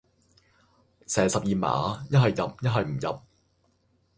[1.05, 3.21] 射十二碼，一係入，一係唔入